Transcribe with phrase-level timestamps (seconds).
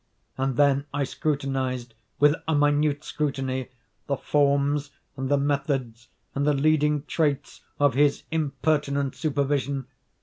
[0.35, 3.69] And then I scrutinized, with a minute scrutiny,
[4.07, 9.85] the forms, and the methods, and the leading traits of his impertinent supervision.